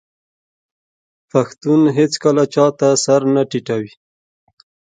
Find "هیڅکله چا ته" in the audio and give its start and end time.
1.97-2.87